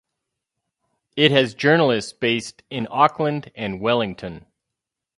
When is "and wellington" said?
3.53-4.47